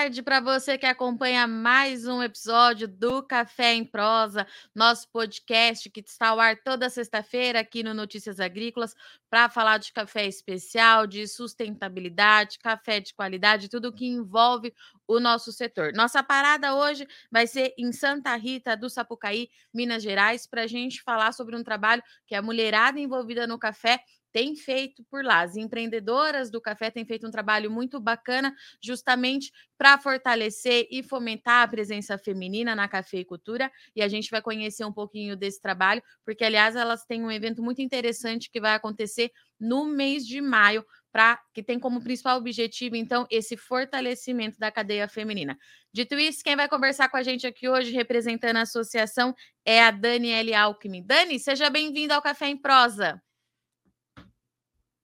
[0.00, 6.00] Tarde para você que acompanha mais um episódio do Café em Prosa, nosso podcast que
[6.00, 8.94] está ao ar toda sexta-feira aqui no Notícias Agrícolas
[9.28, 14.72] para falar de café especial, de sustentabilidade, café de qualidade, tudo que envolve
[15.06, 15.92] o nosso setor.
[15.92, 21.02] Nossa parada hoje vai ser em Santa Rita do Sapucaí, Minas Gerais, para a gente
[21.02, 24.02] falar sobre um trabalho que a mulherada envolvida no café
[24.32, 25.42] tem feito por lá.
[25.42, 31.62] As empreendedoras do café têm feito um trabalho muito bacana, justamente para fortalecer e fomentar
[31.62, 33.70] a presença feminina na cafeicultura.
[33.94, 37.62] E a gente vai conhecer um pouquinho desse trabalho, porque, aliás, elas têm um evento
[37.62, 42.94] muito interessante que vai acontecer no mês de maio, para que tem como principal objetivo,
[42.94, 45.58] então, esse fortalecimento da cadeia feminina.
[45.92, 49.34] Dito isso, quem vai conversar com a gente aqui hoje, representando a associação,
[49.64, 51.04] é a Daniele Alckmin.
[51.04, 53.20] Dani, seja bem-vinda ao Café em Prosa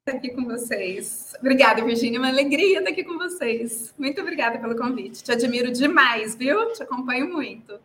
[0.07, 1.35] estar aqui com vocês.
[1.41, 2.21] Obrigada, Virginia.
[2.21, 3.93] Uma alegria estar aqui com vocês.
[3.99, 5.25] Muito obrigada pelo convite.
[5.25, 6.73] Te admiro demais, viu?
[6.73, 7.81] Te acompanho muito.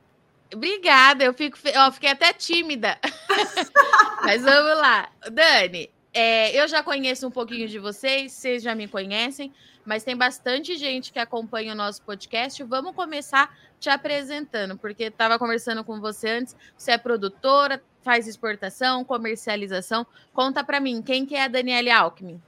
[0.53, 2.99] Obrigada, eu fico, ó, fiquei até tímida.
[4.21, 5.09] Mas vamos lá.
[5.31, 9.51] Dani, é, eu já conheço um pouquinho de vocês, vocês já me conhecem,
[9.83, 12.61] mas tem bastante gente que acompanha o nosso podcast.
[12.63, 16.55] Vamos começar te apresentando, porque estava conversando com você antes.
[16.77, 20.05] Você é produtora, faz exportação, comercialização.
[20.33, 22.41] Conta para mim, quem que é a Daniele Alckmin?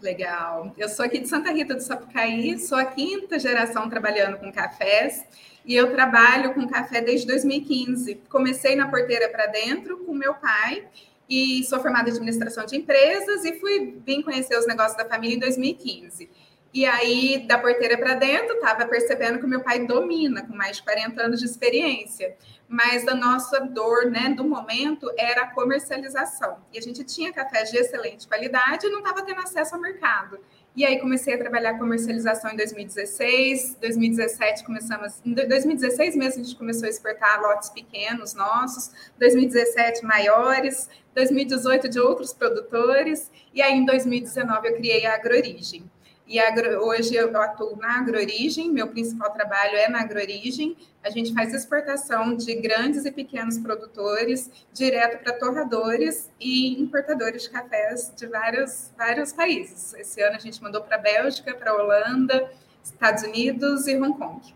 [0.00, 0.74] Legal.
[0.76, 5.24] Eu sou aqui de Santa Rita do Sapucaí, sou a quinta geração trabalhando com cafés
[5.64, 8.20] e eu trabalho com café desde 2015.
[8.28, 10.84] Comecei na porteira para dentro com meu pai
[11.28, 15.36] e sou formada em administração de empresas e fui vim conhecer os negócios da família
[15.36, 16.28] em 2015.
[16.74, 20.78] E aí, da porteira para dentro, estava percebendo que o meu pai domina, com mais
[20.78, 22.34] de 40 anos de experiência.
[22.66, 26.56] Mas a nossa dor, né, do momento, era a comercialização.
[26.72, 30.38] E a gente tinha cafés de excelente qualidade e não estava tendo acesso ao mercado.
[30.74, 36.56] E aí comecei a trabalhar comercialização em 2016, 2017 começamos, em 2016 mesmo a gente
[36.56, 43.84] começou a exportar lotes pequenos nossos, 2017 maiores, 2018 de outros produtores, e aí em
[43.84, 45.84] 2019 eu criei a Agrorigem.
[46.26, 50.76] E agro, hoje eu atuo na agroorigem, meu principal trabalho é na agroorigem.
[51.02, 57.50] A gente faz exportação de grandes e pequenos produtores direto para torradores e importadores de
[57.50, 59.94] cafés de vários, vários países.
[59.94, 62.50] Esse ano a gente mandou para a Bélgica, para a Holanda,
[62.82, 64.54] Estados Unidos e Hong Kong.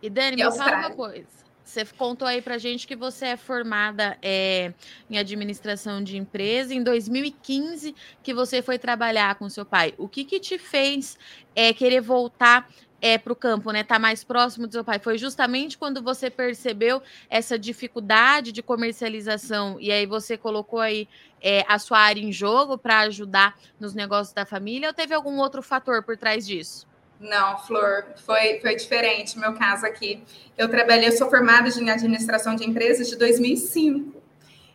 [0.00, 0.74] E Dani, e me Austrália.
[0.74, 1.37] fala uma coisa.
[1.68, 4.72] Você contou aí para gente que você é formada é,
[5.10, 6.72] em administração de empresa.
[6.72, 9.92] Em 2015, que você foi trabalhar com seu pai.
[9.98, 11.18] O que, que te fez
[11.54, 12.66] é, querer voltar
[13.02, 13.84] é, para o campo, né?
[13.84, 14.98] Tá mais próximo do seu pai.
[14.98, 21.06] Foi justamente quando você percebeu essa dificuldade de comercialização e aí você colocou aí
[21.38, 25.36] é, a sua área em jogo para ajudar nos negócios da família ou teve algum
[25.38, 26.87] outro fator por trás disso?
[27.20, 30.22] Não, Flor, foi, foi diferente meu caso aqui.
[30.56, 34.16] Eu trabalhei, eu sou formada em administração de empresas de 2005.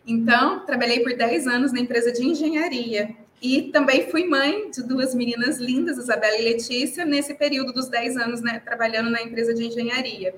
[0.06, 3.16] Então, trabalhei por 10 anos na empresa de engenharia.
[3.42, 8.18] E também fui mãe de duas meninas lindas, Isabela e Letícia, nesse período dos 10
[8.18, 10.36] anos, né, trabalhando na empresa de engenharia.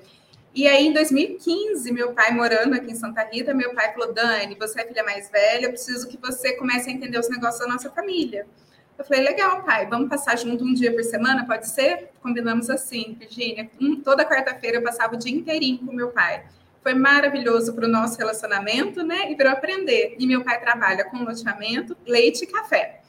[0.54, 4.56] E aí, em 2015, meu pai morando aqui em Santa Rita, meu pai falou: Dani,
[4.58, 7.60] você é a filha mais velha, eu preciso que você comece a entender os negócios
[7.60, 8.46] da nossa família.
[8.98, 12.10] Eu falei, legal, pai, vamos passar junto um dia por semana, pode ser?
[12.22, 13.70] Combinamos assim, Virginia.
[13.80, 16.44] Um, toda quarta-feira eu passava o dia inteirinho com meu pai.
[16.82, 19.30] Foi maravilhoso para o nosso relacionamento, né?
[19.30, 20.16] E para eu aprender.
[20.18, 23.00] E meu pai trabalha com loteamento, leite e café.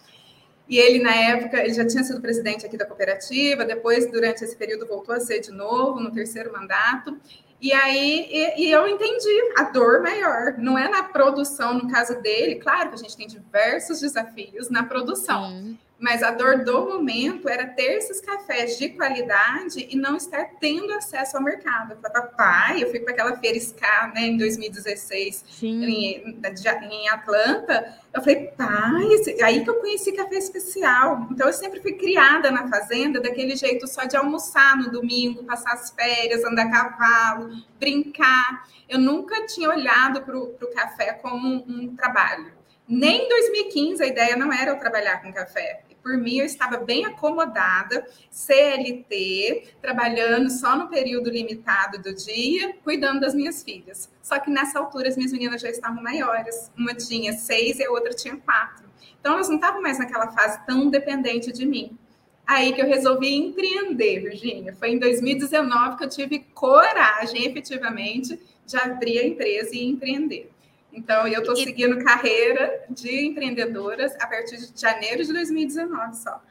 [0.68, 4.56] E ele, na época, ele já tinha sido presidente aqui da cooperativa, depois, durante esse
[4.56, 7.18] período, voltou a ser de novo, no terceiro mandato.
[7.60, 10.56] E aí e, e, eu entendi a dor maior.
[10.58, 14.84] Não é na produção, no caso dele, claro que a gente tem diversos desafios na
[14.84, 15.50] produção.
[15.50, 15.78] Sim.
[16.00, 20.94] Mas a dor do momento era ter esses cafés de qualidade e não estar tendo
[20.94, 21.94] acesso ao mercado.
[21.94, 27.98] Eu falei, pai, eu fui para aquela feira SCA, né, em 2016, em, em, Atlanta.
[28.14, 29.42] Eu falei, pai, esse...
[29.42, 31.28] aí que eu conheci café especial.
[31.32, 35.74] Então, eu sempre fui criada na fazenda daquele jeito só de almoçar no domingo, passar
[35.74, 37.50] as férias, andar a cavalo,
[37.80, 38.68] brincar.
[38.88, 42.56] Eu nunca tinha olhado para o café como um, um trabalho.
[42.88, 45.82] Nem em 2015 a ideia não era eu trabalhar com café.
[46.08, 53.20] Por mim, eu estava bem acomodada, CLT, trabalhando só no período limitado do dia, cuidando
[53.20, 54.10] das minhas filhas.
[54.24, 56.72] Só que nessa altura as minhas meninas já estavam maiores.
[56.78, 58.86] Uma tinha seis e a outra tinha quatro.
[59.20, 61.98] Então elas não estavam mais naquela fase tão dependente de mim.
[62.46, 64.74] Aí que eu resolvi empreender, Virgínia.
[64.80, 70.50] Foi em 2019 que eu tive coragem, efetivamente, de abrir a empresa e empreender.
[70.92, 76.42] Então, eu estou seguindo carreira de empreendedoras a partir de janeiro de 2019 só.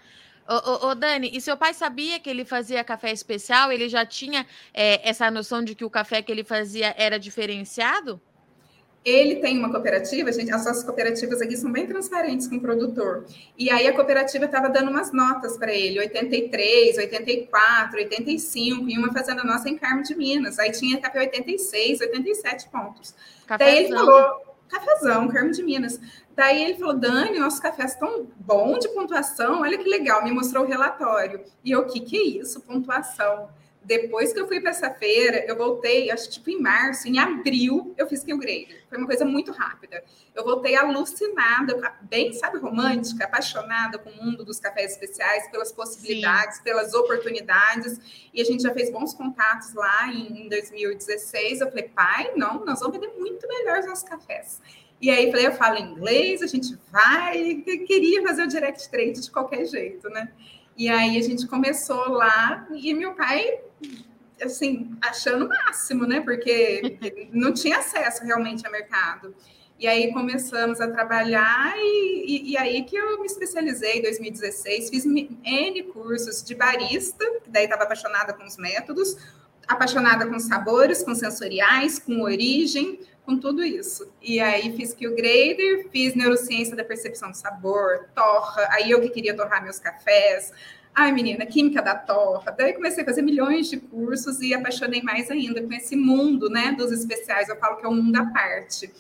[0.49, 3.73] Ô, ô, ô, Dani, e seu pai sabia que ele fazia café especial?
[3.73, 8.21] Ele já tinha é, essa noção de que o café que ele fazia era diferenciado?
[9.07, 13.25] Ele tem uma cooperativa, gente, as nossas cooperativas aqui são bem transparentes com o produtor.
[13.57, 19.13] E aí a cooperativa estava dando umas notas para ele, 83, 84, 85, e uma
[19.13, 20.59] fazenda nossa em Carmo de Minas.
[20.59, 23.15] Aí tinha café 86, 87 pontos.
[23.47, 23.73] Cafézão.
[23.73, 26.01] Daí ele falou, cafezão, Carmo de Minas.
[26.35, 30.65] Daí ele falou, Dani, nossos cafés estão bom de pontuação, olha que legal, me mostrou
[30.65, 31.45] o relatório.
[31.65, 33.51] E eu, o que, que é isso, pontuação?
[33.87, 37.95] Depois que eu fui para essa feira, eu voltei, acho tipo em março, em abril,
[37.97, 38.85] eu fiz Kill Grader.
[38.89, 40.03] Foi uma coisa muito rápida.
[40.35, 46.57] Eu voltei alucinada, bem, sabe, romântica, apaixonada com o mundo dos cafés especiais, pelas possibilidades,
[46.57, 46.65] Sim.
[46.65, 48.29] pelas oportunidades.
[48.35, 51.61] E a gente já fez bons contatos lá em, em 2016.
[51.61, 54.61] Eu falei, pai, não, nós vamos vender muito melhor os nossos cafés.
[55.01, 57.63] E aí falei, eu falo inglês, a gente vai.
[57.65, 60.33] Eu queria fazer o direct trade de qualquer jeito, né?
[60.77, 63.61] E aí a gente começou lá e meu pai,
[64.43, 66.21] assim, achando o máximo, né?
[66.21, 66.99] Porque
[67.33, 69.35] não tinha acesso realmente ao mercado.
[69.79, 74.89] E aí começamos a trabalhar e, e, e, aí que eu me especializei em 2016,
[74.89, 79.17] fiz N cursos de barista, que daí estava apaixonada com os métodos,
[79.69, 84.11] apaixonada com sabores, com sensoriais, com origem, com tudo isso.
[84.23, 89.11] E aí fiz Q Grader, fiz neurociência da percepção do sabor, torra, aí eu que
[89.11, 90.53] queria torrar meus cafés.
[90.99, 92.51] Ai, menina, química da torra.
[92.53, 96.73] Daí comecei a fazer milhões de cursos e apaixonei mais ainda com esse mundo, né,
[96.73, 97.51] dos especiais.
[97.51, 98.91] Eu falo que é um mundo à parte.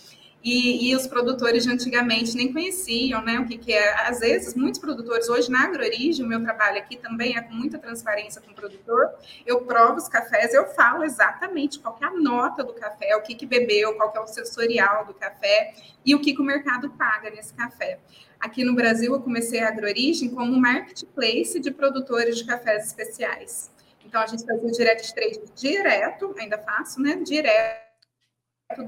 [0.44, 3.40] E, e, os produtores de antigamente nem conheciam, né?
[3.40, 4.08] O que, que é.
[4.08, 7.78] Às vezes, muitos produtores, hoje na AgroOrigem, o meu trabalho aqui também é com muita
[7.78, 9.10] transparência com o produtor.
[9.44, 13.34] Eu provo os cafés, eu falo exatamente qual é a nota do café, o que,
[13.34, 16.90] que bebeu, qual que é o sensorial do café e o que, que o mercado
[16.90, 17.98] paga nesse café.
[18.46, 23.72] Aqui no Brasil, eu comecei a AgroOrigem como um marketplace de produtores de cafés especiais.
[24.04, 27.16] Então, a gente fazia o direct trade direto, ainda faço, né?
[27.16, 27.76] Direto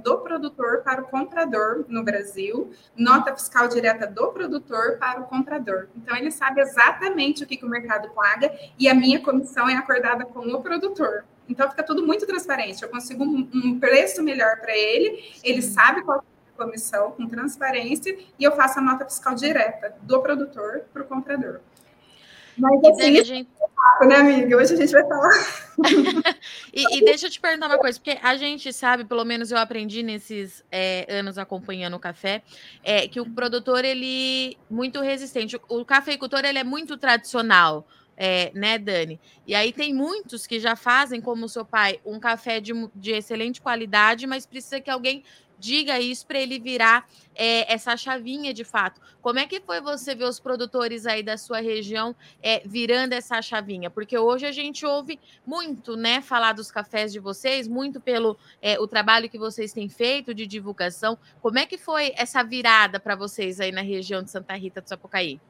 [0.05, 5.89] do produtor para o comprador no Brasil, nota fiscal direta do produtor para o comprador.
[5.97, 9.75] Então, ele sabe exatamente o que, que o mercado paga e a minha comissão é
[9.75, 11.25] acordada com o produtor.
[11.49, 12.85] Então, fica tudo muito transparente.
[12.85, 18.19] Eu consigo um, um preço melhor para ele, ele sabe qual é comissão com transparência
[18.39, 21.61] e eu faço a nota fiscal direta do produtor para o comprador.
[22.59, 23.49] Mas assim, a gente...
[24.03, 24.57] né, amiga?
[24.57, 25.31] Hoje a gente vai falar.
[26.75, 29.59] e, e, deixa eu te perguntar uma coisa, porque a gente sabe, pelo menos eu
[29.59, 32.43] aprendi nesses é, anos acompanhando o café,
[32.83, 35.57] é, que o produtor ele muito resistente.
[35.69, 37.87] O, o cafeicultor ele é muito tradicional.
[38.21, 39.21] É, né, Dani?
[39.47, 43.13] E aí tem muitos que já fazem, como o seu pai, um café de, de
[43.13, 45.23] excelente qualidade, mas precisa que alguém
[45.59, 49.01] diga isso para ele virar é, essa chavinha de fato.
[49.21, 53.43] Como é que foi você ver os produtores aí da sua região é, virando essa
[53.43, 53.91] chavinha?
[53.91, 58.79] Porque hoje a gente ouve muito, né, falar dos cafés de vocês, muito pelo é,
[58.79, 61.19] o trabalho que vocês têm feito de divulgação.
[61.41, 64.89] Como é que foi essa virada para vocês aí na região de Santa Rita do
[64.89, 65.41] Sapucaí?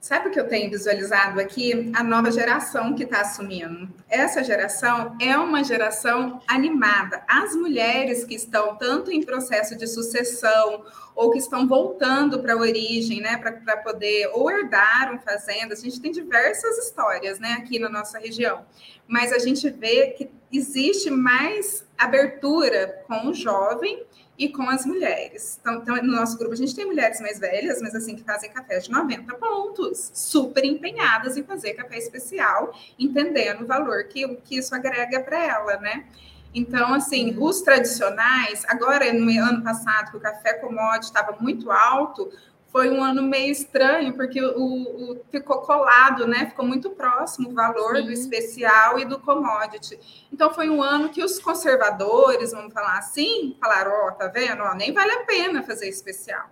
[0.00, 1.92] Sabe o que eu tenho visualizado aqui?
[1.94, 3.86] A nova geração que está assumindo.
[4.08, 7.22] Essa geração é uma geração animada.
[7.28, 12.56] As mulheres que estão tanto em processo de sucessão ou que estão voltando para a
[12.56, 15.80] origem, né, para poder ou herdaram fazendas.
[15.80, 18.64] A gente tem diversas histórias, né, aqui na nossa região.
[19.06, 24.02] Mas a gente vê que existe mais abertura com o jovem
[24.40, 25.58] e com as mulheres.
[25.60, 28.50] Então, então, no nosso grupo, a gente tem mulheres mais velhas, mas assim, que fazem
[28.50, 34.56] café de 90 pontos, super empenhadas em fazer café especial, entendendo o valor que, que
[34.56, 36.06] isso agrega para ela, né?
[36.54, 42.32] Então, assim, os tradicionais, agora no ano passado, que o café commodity estava muito alto,
[42.70, 46.46] foi um ano meio estranho, porque o, o, ficou colado, né?
[46.46, 48.04] Ficou muito próximo o valor Sim.
[48.04, 49.98] do especial e do commodity.
[50.32, 54.62] Então, foi um ano que os conservadores, vamos falar assim, falaram: Ó, oh, tá vendo?
[54.62, 56.48] Ó, nem vale a pena fazer especial.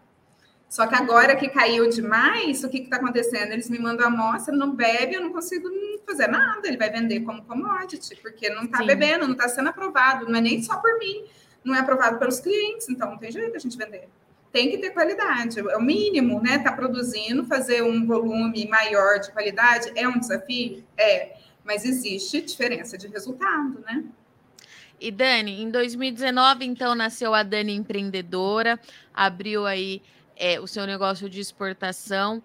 [0.68, 3.52] Só que agora que caiu demais, o que está acontecendo?
[3.52, 5.68] Eles me mandam a amostra, não bebe, eu não consigo
[6.04, 6.66] fazer nada.
[6.66, 10.42] Ele vai vender como commodity, porque não está bebendo, não está sendo aprovado, não é
[10.42, 11.24] nem só por mim,
[11.64, 14.08] não é aprovado pelos clientes, então não tem jeito a gente vender
[14.52, 16.58] tem que ter qualidade, é o mínimo, né?
[16.58, 20.84] Tá produzindo, fazer um volume maior de qualidade é um desafio?
[20.96, 24.04] É, mas existe diferença de resultado, né?
[25.00, 28.80] E Dani, em 2019, então, nasceu a Dani Empreendedora,
[29.14, 30.02] abriu aí
[30.36, 32.42] é, o seu negócio de exportação.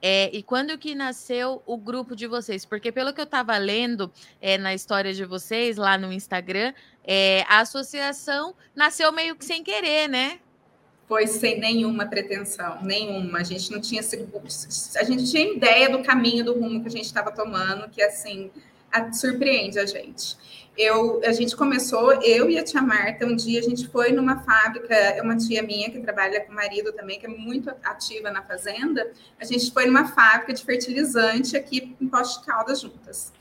[0.00, 2.64] É, e quando que nasceu o grupo de vocês?
[2.64, 7.44] Porque pelo que eu estava lendo é, na história de vocês lá no Instagram, é,
[7.48, 10.38] a associação nasceu meio que sem querer, né?
[11.08, 13.38] Foi sem nenhuma pretensão, nenhuma.
[13.38, 17.06] A gente não tinha a gente tinha ideia do caminho, do rumo que a gente
[17.06, 18.50] estava tomando, que assim
[18.92, 20.36] a, surpreende a gente.
[20.76, 24.40] Eu, a gente começou, eu e a tia Marta, um dia a gente foi numa
[24.42, 28.30] fábrica, é uma tia minha que trabalha com o marido também, que é muito ativa
[28.30, 29.10] na fazenda.
[29.40, 33.32] A gente foi numa fábrica de fertilizante aqui em Poste Caldas juntas.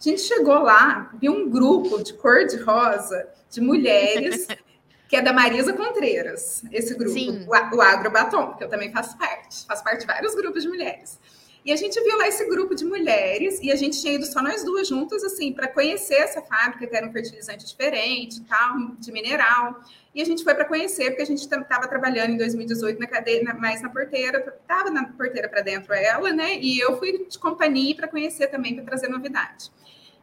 [0.00, 4.48] A gente chegou lá, viu um grupo de cor de rosa de mulheres
[5.10, 7.44] que é da Marisa Contreiras, esse grupo, Sim.
[7.48, 11.18] o, o Agrobatom, que eu também faço parte, faço parte de vários grupos de mulheres.
[11.64, 14.40] E a gente viu lá esse grupo de mulheres e a gente tinha ido só
[14.40, 19.10] nós duas juntas, assim, para conhecer essa fábrica, que era um fertilizante diferente, tal, de
[19.10, 19.80] mineral.
[20.14, 23.42] E a gente foi para conhecer, porque a gente estava trabalhando em 2018 na cadeia,
[23.42, 26.54] na, mais na porteira, estava na porteira para dentro ela, né?
[26.54, 29.72] E eu fui de companhia para conhecer também, para trazer novidade.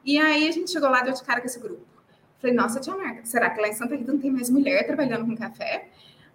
[0.06, 1.96] E aí a gente chegou lá, deu de cara com esse grupo.
[2.39, 5.25] Falei, nossa, tia Marta, será que lá em Santa Rita não tem mais mulher trabalhando
[5.25, 5.88] com café?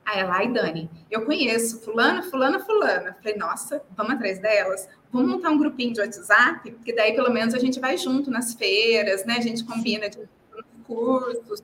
[0.05, 3.17] Aí ela, ai, Dani, eu conheço fulana, fulana, fulana.
[3.23, 4.89] Falei, nossa, vamos atrás delas?
[5.13, 8.55] Vamos montar um grupinho de WhatsApp, porque daí pelo menos a gente vai junto nas
[8.55, 9.37] feiras, né?
[9.37, 10.19] A gente combina de
[10.85, 11.63] cursos.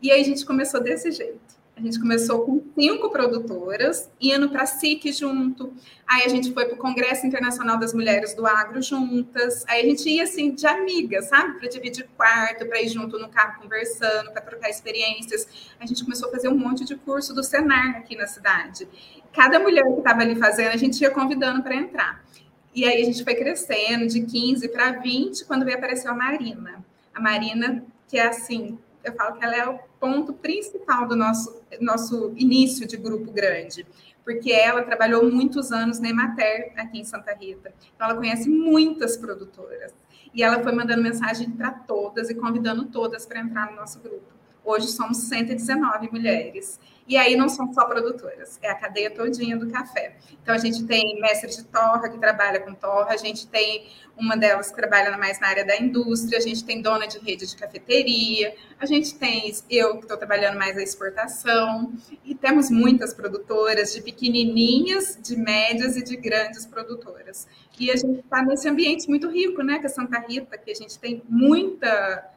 [0.00, 1.53] E aí a gente começou desse jeito.
[1.76, 5.74] A gente começou com cinco produtoras, indo para a SIC junto.
[6.06, 9.64] Aí a gente foi para o Congresso Internacional das Mulheres do Agro juntas.
[9.66, 11.58] Aí a gente ia assim de amiga, sabe?
[11.58, 15.74] Para dividir quarto, para ir junto no carro conversando, para trocar experiências.
[15.80, 18.88] A gente começou a fazer um monte de curso do Senar aqui na cidade.
[19.32, 22.24] Cada mulher que estava ali fazendo, a gente ia convidando para entrar.
[22.72, 26.84] E aí a gente foi crescendo de 15 para 20, quando veio aparecer a Marina.
[27.12, 31.62] A Marina, que é assim, eu falo que ela é o ponto principal do nosso,
[31.80, 33.86] nosso início de grupo grande,
[34.24, 37.72] porque ela trabalhou muitos anos na Emater, aqui em Santa Rita.
[37.94, 39.92] Então, ela conhece muitas produtoras.
[40.34, 44.34] E ela foi mandando mensagem para todas e convidando todas para entrar no nosso grupo.
[44.64, 46.80] Hoje somos 119 mulheres.
[47.06, 50.16] E aí não são só produtoras, é a cadeia todinha do café.
[50.42, 54.36] Então a gente tem mestre de torra que trabalha com torra, a gente tem uma
[54.36, 57.56] delas que trabalha mais na área da indústria, a gente tem dona de rede de
[57.56, 61.92] cafeteria, a gente tem eu que estou trabalhando mais a exportação,
[62.24, 67.46] e temos muitas produtoras, de pequenininhas, de médias e de grandes produtoras.
[67.78, 70.74] E a gente está nesse ambiente muito rico, né, que é Santa Rita, que a
[70.74, 72.33] gente tem muita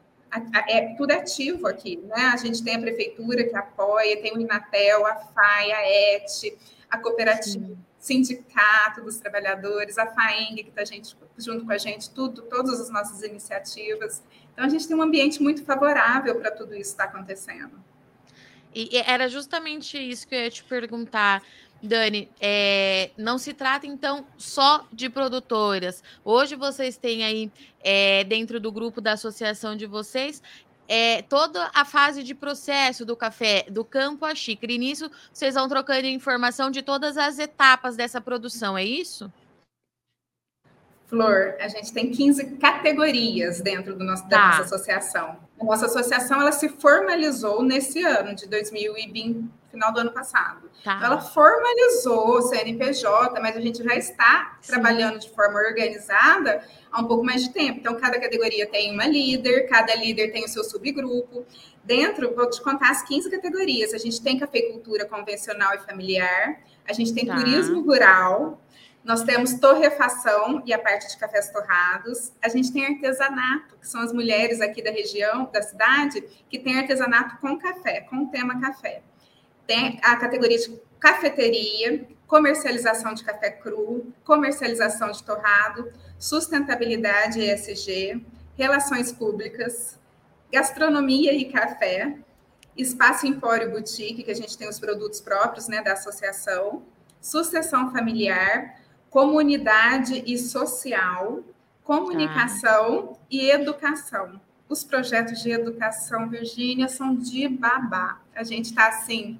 [0.68, 2.30] é tudo ativo aqui, né?
[2.32, 6.58] A gente tem a prefeitura que apoia, tem o Inatel, a FAI, a ET,
[6.90, 7.78] a cooperativa, Sim.
[7.98, 10.82] sindicato dos trabalhadores, a FAENG que está
[11.36, 14.22] junto com a gente, tudo, todas as nossas iniciativas.
[14.52, 17.82] Então a gente tem um ambiente muito favorável para tudo isso estar tá acontecendo.
[18.74, 21.42] E era justamente isso que eu ia te perguntar.
[21.82, 26.02] Dani, é, não se trata então só de produtoras.
[26.24, 30.42] Hoje vocês têm aí, é, dentro do grupo da associação de vocês,
[30.88, 34.72] é, toda a fase de processo do café, do campo à xícara.
[34.72, 39.30] E nisso vocês vão trocando informação de todas as etapas dessa produção, é isso?
[41.06, 44.46] Flor, a gente tem 15 categorias dentro do nosso, da tá.
[44.48, 45.36] nossa associação.
[45.58, 50.68] A nossa associação ela se formalizou nesse ano de 2020, final do ano passado.
[50.82, 50.96] Tá.
[50.96, 54.72] Então, ela formalizou o CNPJ, mas a gente já está Sim.
[54.72, 57.78] trabalhando de forma organizada há um pouco mais de tempo.
[57.78, 61.46] Então, cada categoria tem uma líder, cada líder tem o seu subgrupo.
[61.84, 63.94] Dentro, vou te contar as 15 categorias.
[63.94, 67.36] A gente tem cafeicultura convencional e familiar, a gente tem tá.
[67.36, 68.60] turismo rural,
[69.04, 72.32] nós temos torrefação e a parte de cafés torrados.
[72.42, 76.78] A gente tem artesanato, que são as mulheres aqui da região, da cidade, que tem
[76.78, 79.02] artesanato com café, com o tema café.
[79.68, 88.24] Tem a categoria de cafeteria, comercialização de café cru, comercialização de torrado, sustentabilidade ESG,
[88.56, 89.98] relações públicas,
[90.50, 92.16] gastronomia e café,
[92.74, 96.82] espaço Empório Boutique, que a gente tem os produtos próprios né, da associação,
[97.20, 101.40] sucessão familiar, comunidade e social,
[101.84, 103.26] comunicação ah.
[103.30, 104.40] e educação.
[104.66, 108.22] Os projetos de educação, Virgínia, são de babá.
[108.34, 109.38] A gente está assim,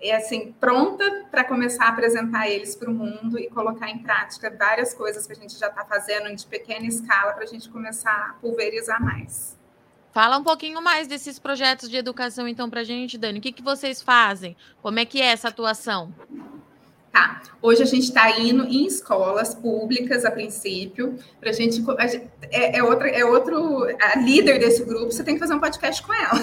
[0.00, 4.54] é assim, pronta para começar a apresentar eles para o mundo e colocar em prática
[4.56, 8.30] várias coisas que a gente já está fazendo de pequena escala para a gente começar
[8.30, 9.56] a pulverizar mais.
[10.12, 13.38] Fala um pouquinho mais desses projetos de educação, então, para a gente, Dani.
[13.38, 14.56] O que, que vocês fazem?
[14.80, 16.14] Como é que é essa atuação?
[17.16, 17.40] Tá.
[17.62, 21.82] Hoje a gente está indo em escolas públicas a princípio, para a gente.
[22.50, 23.86] É, é, outra, é outro.
[23.98, 26.42] A líder desse grupo, você tem que fazer um podcast com ela.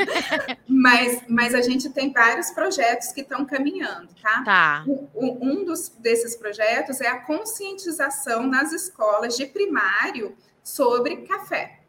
[0.66, 4.42] mas, mas a gente tem vários projetos que estão caminhando, tá?
[4.44, 4.84] Tá.
[5.14, 10.34] Um, um dos, desses projetos é a conscientização nas escolas de primário
[10.64, 11.80] sobre café.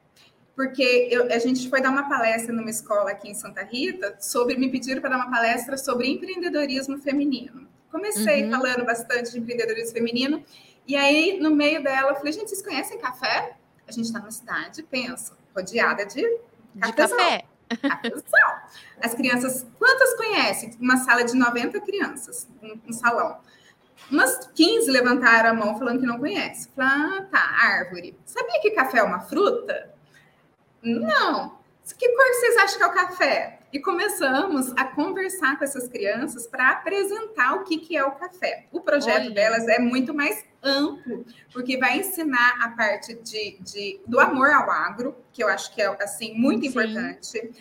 [0.58, 4.58] porque eu, a gente foi dar uma palestra numa escola aqui em Santa Rita sobre
[4.58, 7.69] me pediram para dar uma palestra sobre empreendedorismo feminino.
[7.92, 8.52] Comecei uhum.
[8.52, 10.44] falando bastante de empreendedorismo feminino
[10.88, 13.56] e aí no meio dela eu falei, gente, vocês conhecem café?
[13.88, 16.22] A gente está numa cidade, penso, rodeada de,
[16.76, 17.46] de café.
[17.84, 18.50] Atenção!
[19.02, 20.76] As crianças, quantas conhecem?
[20.80, 23.40] Uma sala de 90 crianças, um, um salão.
[24.10, 26.70] Umas 15 levantaram a mão falando que não conhece.
[26.76, 28.18] Falei, ah, tá, árvore.
[28.26, 29.94] Sabia que café é uma fruta?
[30.82, 31.60] Não.
[31.98, 33.59] Que cor vocês acham que é o café?
[33.72, 38.66] E começamos a conversar com essas crianças para apresentar o que, que é o café.
[38.72, 39.32] O projeto Olha.
[39.32, 44.70] delas é muito mais amplo, porque vai ensinar a parte de, de, do amor ao
[44.72, 46.70] agro, que eu acho que é assim muito Sim.
[46.70, 47.52] importante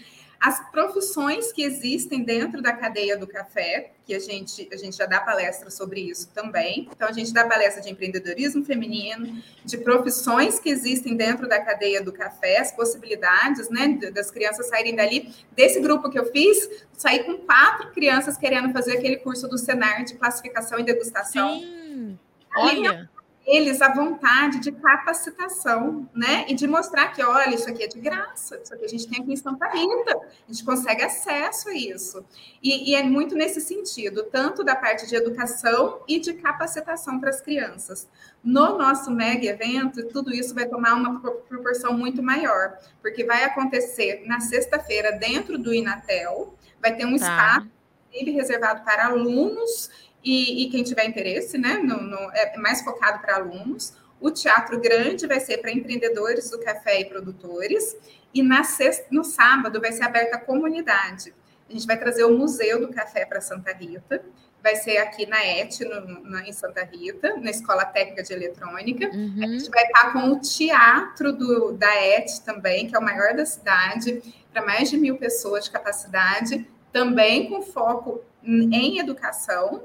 [0.40, 5.04] as profissões que existem dentro da cadeia do café, que a gente, a gente já
[5.04, 6.88] dá palestra sobre isso também.
[6.94, 12.02] Então, a gente dá palestra de empreendedorismo feminino, de profissões que existem dentro da cadeia
[12.02, 15.34] do café, as possibilidades, né, das crianças saírem dali.
[15.52, 20.04] Desse grupo que eu fiz, saí com quatro crianças querendo fazer aquele curso do Senar
[20.04, 21.58] de classificação e degustação.
[21.58, 22.18] Sim.
[22.56, 23.10] Olha
[23.48, 26.44] eles a vontade de capacitação, né?
[26.48, 29.22] E de mostrar que, olha, isso aqui é de graça, isso aqui a gente tem
[29.22, 32.22] aqui em Santa Rita, a gente consegue acesso a isso.
[32.62, 37.30] E, e é muito nesse sentido, tanto da parte de educação e de capacitação para
[37.30, 38.06] as crianças.
[38.44, 44.24] No nosso mega evento, tudo isso vai tomar uma proporção muito maior, porque vai acontecer
[44.26, 47.24] na sexta-feira dentro do Inatel, vai ter um tá.
[47.24, 47.78] espaço
[48.10, 49.90] reservado para alunos
[50.24, 53.94] e, e quem tiver interesse, né, no, no, é mais focado para alunos.
[54.20, 57.96] O teatro grande vai ser para empreendedores do café e produtores.
[58.34, 61.32] E na sexta, no sábado vai ser aberta a comunidade.
[61.68, 64.24] A gente vai trazer o Museu do Café para Santa Rita.
[64.62, 69.06] Vai ser aqui na ET, no, na, em Santa Rita, na Escola Técnica de Eletrônica.
[69.06, 69.40] Uhum.
[69.40, 73.36] A gente vai estar com o teatro do, da ET também, que é o maior
[73.36, 74.20] da cidade,
[74.52, 79.82] para mais de mil pessoas de capacidade, também com foco em educação.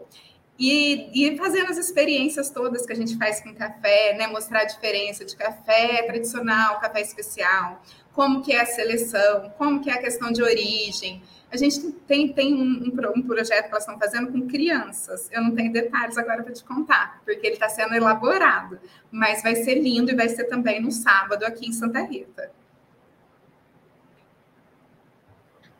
[0.58, 4.28] E, e, fazendo as experiências todas que a gente faz com café, né?
[4.28, 7.82] Mostrar a diferença de café tradicional, café especial,
[8.14, 11.22] como que é a seleção, como que é a questão de origem.
[11.52, 15.30] A gente tem, tem um, um, um projeto que elas estão fazendo com crianças.
[15.32, 18.80] Eu não tenho detalhes agora para te contar, porque ele está sendo elaborado.
[19.12, 22.52] Mas vai ser lindo e vai ser também no sábado aqui em Santa Rita.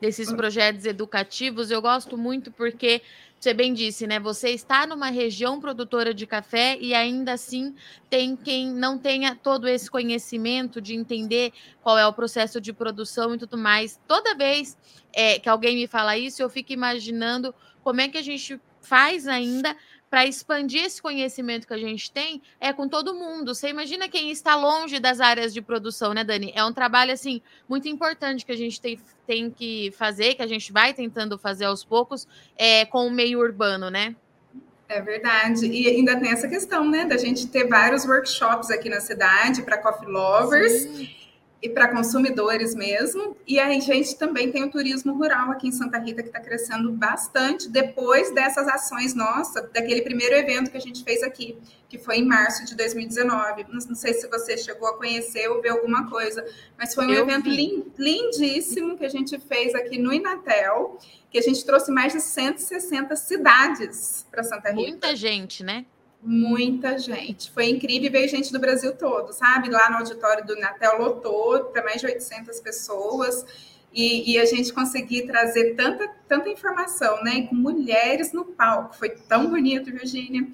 [0.04, 3.00] Desses projetos educativos, eu gosto muito porque
[3.40, 4.20] você bem disse, né?
[4.20, 7.74] Você está numa região produtora de café e ainda assim
[8.10, 13.34] tem quem não tenha todo esse conhecimento de entender qual é o processo de produção
[13.34, 13.98] e tudo mais.
[14.06, 14.76] Toda vez
[15.10, 19.26] é, que alguém me fala isso, eu fico imaginando como é que a gente faz
[19.26, 19.74] ainda
[20.14, 23.52] para expandir esse conhecimento que a gente tem é com todo mundo.
[23.52, 26.52] Você imagina quem está longe das áreas de produção, né, Dani?
[26.54, 28.96] É um trabalho assim muito importante que a gente tem,
[29.26, 33.40] tem que fazer, que a gente vai tentando fazer aos poucos é, com o meio
[33.40, 34.14] urbano, né?
[34.88, 35.66] É verdade.
[35.66, 39.78] E ainda tem essa questão, né, da gente ter vários workshops aqui na cidade para
[39.78, 40.82] coffee lovers.
[40.82, 41.23] Sim
[41.64, 43.34] e para consumidores mesmo.
[43.46, 46.92] E a gente também tem o turismo rural aqui em Santa Rita, que está crescendo
[46.92, 51.56] bastante depois dessas ações nossas, daquele primeiro evento que a gente fez aqui,
[51.88, 53.64] que foi em março de 2019.
[53.70, 56.44] Não, sei se você chegou a conhecer ou ver alguma coisa,
[56.76, 60.98] mas foi um Eu evento lindíssimo que a gente fez aqui no Inatel,
[61.30, 64.90] que a gente trouxe mais de 160 cidades para Santa Rita.
[64.90, 65.86] Muita gente, né?
[66.26, 67.50] Muita gente.
[67.50, 69.68] Foi incrível ver gente do Brasil todo, sabe?
[69.68, 73.44] Lá no auditório do Natel lotou para mais de 800 pessoas.
[73.92, 77.46] E, e, a gente conseguir trazer tanta, tanta informação, né?
[77.46, 78.96] Com mulheres no palco.
[78.96, 80.48] Foi tão bonito, Virgínia.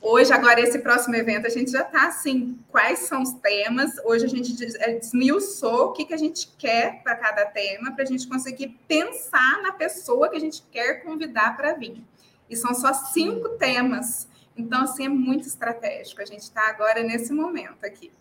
[0.00, 3.92] Hoje, agora, esse próximo evento, a gente já está assim, quais são os temas?
[4.04, 8.04] Hoje a gente é, desmiuçou o que, que a gente quer para cada tema, para
[8.04, 12.04] a gente conseguir pensar na pessoa que a gente quer convidar para vir.
[12.48, 14.28] E são só cinco temas.
[14.56, 16.22] Então, assim, é muito estratégico.
[16.22, 18.12] A gente está agora nesse momento aqui.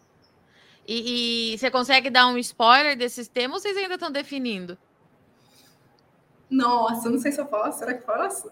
[0.88, 4.78] E, e, você consegue dar um spoiler desses temas ou vocês ainda estão definindo?
[6.50, 7.80] Nossa, não sei se eu posso.
[7.80, 8.50] Será que posso?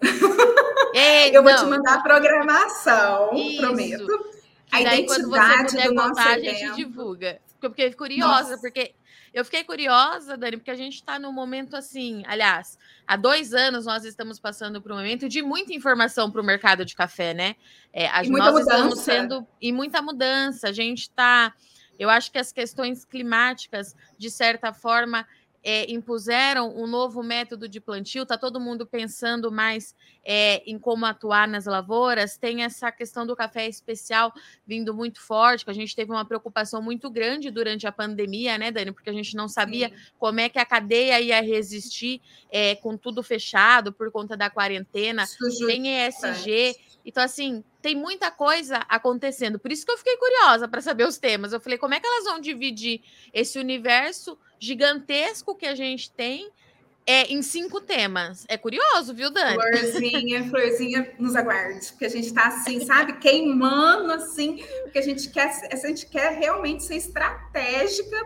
[0.94, 1.52] Ei, eu não.
[1.52, 3.58] vou te mandar a programação, Isso.
[3.62, 4.32] prometo.
[4.72, 6.50] A daí, identidade do nosso contar, evento.
[6.50, 7.42] a gente divulga.
[7.60, 8.62] Porque eu fiquei curiosa, Nossa.
[8.62, 8.96] porque
[9.34, 12.22] eu fiquei curiosa, Dani, porque a gente está num momento assim.
[12.28, 16.44] Aliás, há dois anos nós estamos passando por um momento de muita informação para o
[16.44, 17.56] mercado de café, né?
[17.94, 18.76] É, a, e muita nós mudança.
[18.76, 19.48] estamos sendo.
[19.62, 20.68] E muita mudança.
[20.68, 21.54] A gente está.
[21.98, 25.26] Eu acho que as questões climáticas, de certa forma,
[25.64, 31.06] é, impuseram um novo método de plantio, está todo mundo pensando mais é, em como
[31.06, 32.38] atuar nas lavouras.
[32.38, 34.34] Tem essa questão do café especial
[34.66, 38.72] vindo muito forte, que a gente teve uma preocupação muito grande durante a pandemia, né,
[38.72, 38.92] Dani?
[38.92, 39.96] Porque a gente não sabia Sim.
[40.18, 45.26] como é que a cadeia ia resistir é, com tudo fechado por conta da quarentena.
[45.26, 45.68] Sujo.
[45.68, 46.76] Tem ESG.
[47.06, 49.60] Então, assim, tem muita coisa acontecendo.
[49.60, 51.54] Por isso que eu fiquei curiosa para saber os temas.
[51.54, 53.02] Eu falei, como é que elas vão dividir
[53.34, 56.52] esse universo gigantesco que a gente tem
[57.06, 58.46] é, em cinco temas.
[58.48, 59.56] É curioso, viu, Dani?
[59.56, 65.30] Florzinha, florzinha, nos aguarde, porque a gente está assim, sabe, queimando assim, porque a gente
[65.30, 68.18] quer, a gente quer realmente ser estratégica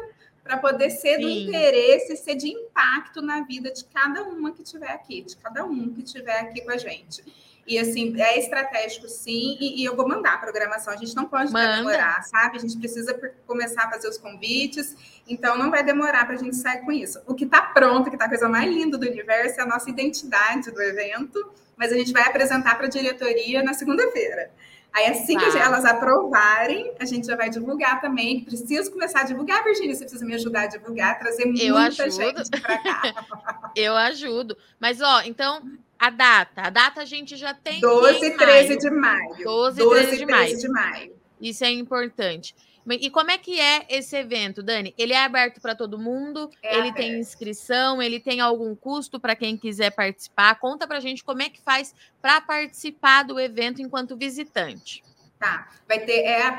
[0.44, 1.22] para poder ser Sim.
[1.22, 5.66] do interesse, ser de impacto na vida de cada uma que estiver aqui, de cada
[5.66, 7.24] um que estiver aqui com a gente.
[7.68, 10.94] E assim, é estratégico sim, e, e eu vou mandar a programação.
[10.94, 12.58] A gente não pode demorar, sabe?
[12.58, 13.14] A gente precisa
[13.48, 14.96] começar a fazer os convites,
[15.28, 17.20] então não vai demorar para a gente sair com isso.
[17.26, 19.90] O que está pronto, que está a coisa mais linda do universo, é a nossa
[19.90, 21.44] identidade do evento,
[21.76, 24.52] mas a gente vai apresentar para a diretoria na segunda-feira.
[24.96, 25.52] Aí, assim tá.
[25.52, 28.46] que elas aprovarem, a gente já vai divulgar também.
[28.46, 29.94] Preciso começar a divulgar, Virginia.
[29.94, 33.72] Você precisa me ajudar a divulgar, trazer muita gente para cá.
[33.76, 34.56] Eu ajudo.
[34.80, 35.62] Mas, ó, então,
[36.00, 36.62] a data.
[36.64, 37.80] A data a gente já tem.
[37.80, 39.44] 12 e 13 de maio.
[39.44, 40.58] 12 e 13 de, maio.
[40.58, 41.16] de maio.
[41.42, 42.56] Isso é importante.
[42.88, 44.94] E como é que é esse evento, Dani?
[44.96, 46.52] Ele é aberto para todo mundo?
[46.62, 46.98] É ele aberto.
[46.98, 48.00] tem inscrição?
[48.00, 50.54] Ele tem algum custo para quem quiser participar?
[50.60, 55.04] Conta para a gente como é que faz para participar do evento enquanto visitante.
[55.40, 56.54] Tá, vai ter é a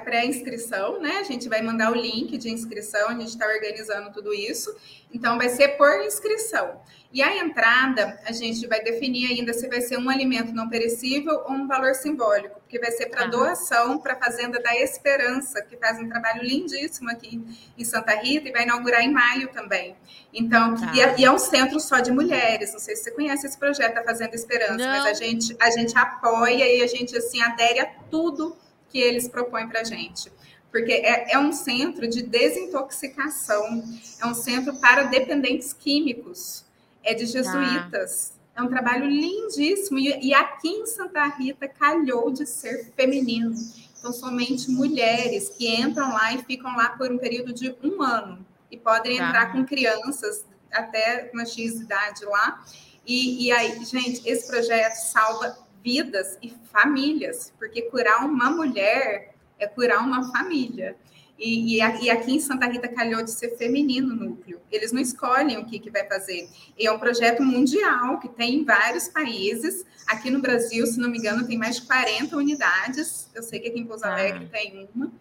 [0.00, 1.16] pré-inscrição, pré né?
[1.18, 4.74] A gente vai mandar o link de inscrição, a gente está organizando tudo isso.
[5.12, 6.80] Então, vai ser por inscrição.
[7.10, 11.42] E a entrada, a gente vai definir ainda se vai ser um alimento não perecível
[11.46, 15.74] ou um valor simbólico, porque vai ser para doação para a Fazenda da Esperança, que
[15.78, 17.42] faz um trabalho lindíssimo aqui
[17.78, 19.96] em Santa Rita e vai inaugurar em maio também.
[20.34, 20.92] Então, tá.
[20.94, 22.74] e, é, e, é, um centro só de mulheres.
[22.74, 24.86] Não sei se você conhece esse projeto, a Fazenda Esperança, não.
[24.86, 28.54] mas a gente, a gente apoia e a gente assim adere a tudo
[28.90, 30.30] que eles propõem para a gente
[30.70, 33.82] porque é, é, um centro de desintoxicação,
[34.20, 36.64] é um centro para dependentes químicos
[37.02, 38.32] é de jesuítas.
[38.34, 38.60] Ah.
[38.60, 39.98] É um trabalho lindíssimo.
[39.98, 43.54] E, e aqui em Santa Rita calhou de ser feminino.
[43.98, 48.44] Então, somente mulheres que entram lá e ficam lá por um período de um ano.
[48.70, 49.28] E podem tá.
[49.28, 52.64] entrar com crianças até uma X idade lá.
[53.06, 59.66] E, e aí, gente, esse projeto salva vidas e famílias, porque curar uma mulher é
[59.66, 60.96] curar uma família.
[61.38, 64.60] E, e, aqui em Santa Rita calhou de ser feminino o núcleo.
[64.72, 66.48] Eles não escolhem o que, que vai fazer.
[66.76, 69.86] E é um projeto mundial que tem em vários países.
[70.04, 73.30] Aqui no Brasil, se não me engano, tem mais de 40 unidades.
[73.32, 74.12] Eu sei que aqui em Pouso ah.
[74.12, 74.52] Alegre ah.
[74.52, 75.12] tem uma.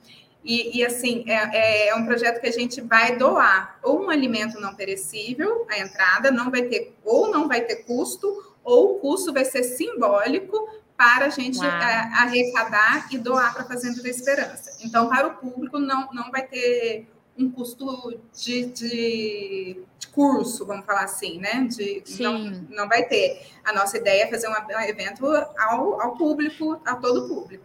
[0.43, 4.59] E, e assim, é, é, um projeto que a gente vai doar ou um alimento
[4.61, 9.33] não perecível, a entrada não vai ter, ou não vai ter custo, ou o custo
[9.33, 14.75] vai ser simbólico para a gente é, arrecadar e doar para a Fazenda da Esperança.
[14.81, 17.07] Então, para o público, não, não vai ter
[17.37, 21.67] um custo de, de, de curso, vamos falar assim, né?
[21.69, 23.47] De, não, não vai ter.
[23.63, 25.23] A nossa ideia é fazer um, um evento
[25.59, 27.63] ao, ao público, a todo o público.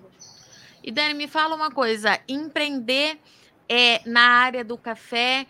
[0.84, 3.18] E Dani, me fala uma coisa: empreender
[3.66, 5.46] é, na área do café.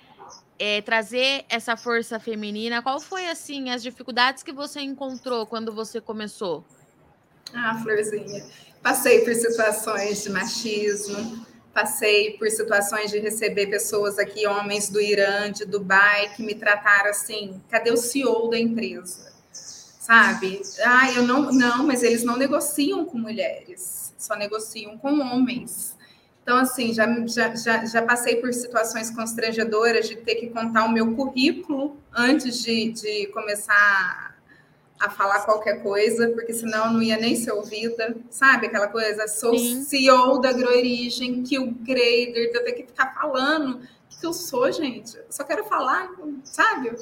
[0.58, 6.00] É, trazer essa força feminina, qual foi assim as dificuldades que você encontrou quando você
[6.00, 6.64] começou?
[7.54, 8.44] Ah, Florzinha,
[8.82, 15.50] passei por situações de machismo, passei por situações de receber pessoas aqui, homens do Irã,
[15.50, 19.32] de Dubai, que me trataram assim, cadê o CEO da empresa?
[19.52, 20.60] Sabe?
[20.84, 25.96] Ah, eu não, não, mas eles não negociam com mulheres, só negociam com homens.
[26.42, 30.92] Então, assim, já, já, já, já passei por situações constrangedoras de ter que contar o
[30.92, 34.31] meu currículo antes de, de começar
[35.02, 38.68] a falar qualquer coisa, porque senão não ia nem ser ouvida, sabe?
[38.68, 39.82] Aquela coisa, sou Sim.
[39.82, 44.70] CEO da AgroOrigem, que o grader, eu tenho que ficar falando o que eu sou,
[44.70, 45.16] gente.
[45.16, 46.08] Eu só quero falar,
[46.44, 46.92] sabe?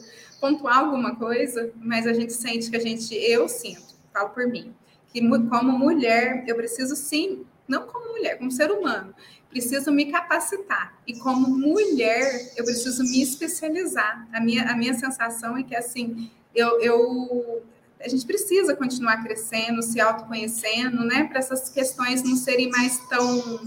[0.41, 4.75] Pontuar alguma coisa, mas a gente sente que a gente, eu sinto, falo por mim,
[5.13, 9.15] que como mulher, eu preciso sim, não como mulher, como ser humano,
[9.51, 10.99] preciso me capacitar.
[11.07, 14.27] E como mulher, eu preciso me especializar.
[14.33, 17.63] A minha, a minha sensação é que, assim, eu, eu
[18.03, 23.61] a gente precisa continuar crescendo, se autoconhecendo, né, para essas questões não serem mais tão,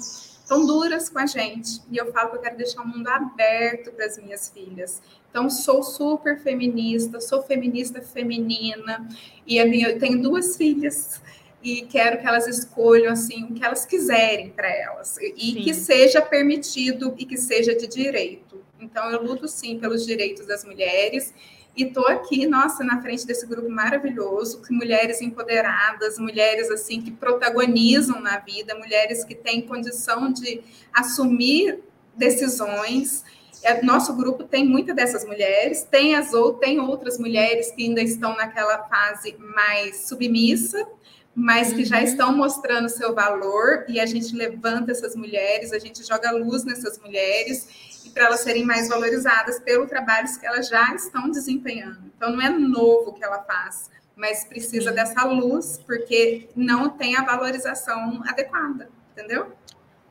[0.47, 1.81] tão duras com a gente.
[1.91, 5.01] E eu falo que eu quero deixar o mundo aberto para as minhas filhas.
[5.29, 9.07] Então, sou super feminista, sou feminista feminina,
[9.45, 11.21] e a minha, eu tenho duas filhas,
[11.61, 15.63] e quero que elas escolham assim o que elas quiserem para elas, e Sim.
[15.63, 20.65] que seja permitido e que seja de direito Então, eu luto sim pelos direitos das
[20.65, 21.33] mulheres
[21.75, 28.21] e estou aqui, nossa, na frente desse grupo maravilhoso, mulheres empoderadas, mulheres assim que protagonizam
[28.21, 30.61] na vida, mulheres que têm condição de
[30.93, 31.79] assumir
[32.15, 33.23] decisões.
[33.63, 38.01] É, nosso grupo tem muitas dessas mulheres, tem as ou tem outras mulheres que ainda
[38.01, 40.85] estão naquela fase mais submissa,
[41.33, 42.03] mas que já uhum.
[42.03, 46.99] estão mostrando seu valor e a gente levanta essas mulheres, a gente joga luz nessas
[46.99, 47.67] mulheres
[48.05, 52.11] e para elas serem mais valorizadas pelo trabalho que elas já estão desempenhando.
[52.15, 57.23] Então não é novo que ela faz, mas precisa dessa luz porque não tem a
[57.23, 59.53] valorização adequada, entendeu?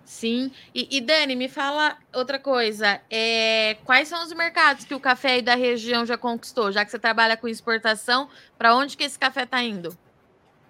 [0.04, 0.52] Sim.
[0.74, 3.00] E, e, Dani, me fala outra coisa.
[3.10, 6.70] É, quais são os mercados que o café aí da região já conquistou?
[6.70, 8.28] Já que você trabalha com exportação,
[8.58, 9.96] para onde que esse café está indo?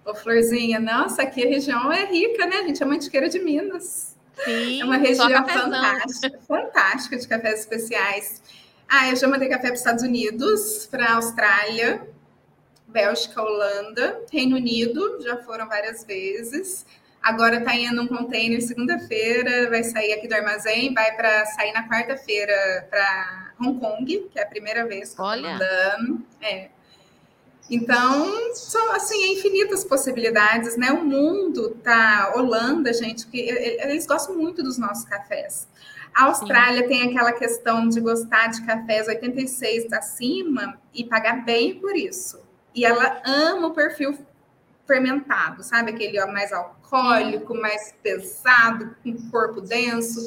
[0.05, 2.57] Ô, Florzinha, nossa, aqui a região é rica, né?
[2.57, 4.12] A gente é mantiqueira de Minas.
[4.45, 8.43] Sim, é uma região fantástica, fantástica de cafés especiais.
[8.89, 12.07] Ah, eu já mandei café para os Estados Unidos, para a Austrália,
[12.87, 16.85] Bélgica, Holanda, Reino Unido, já foram várias vezes.
[17.23, 21.89] Agora está indo um container segunda-feira, vai sair aqui do armazém, vai para sair na
[21.89, 26.27] quarta-feira para Hong Kong, que é a primeira vez que eu estou mandando.
[26.41, 26.69] É.
[27.73, 30.93] Então, são assim infinitas possibilidades, né?
[30.93, 35.67] O mundo tá Holanda, gente, que eles gostam muito dos nossos cafés.
[36.15, 36.89] A Austrália Sim.
[36.89, 42.43] tem aquela questão de gostar de cafés 86 acima e pagar bem por isso.
[42.75, 44.19] E ela ama o perfil
[44.87, 45.93] fermentado, sabe?
[45.93, 50.21] Aquele mais alcoólico, mais pesado, com corpo denso.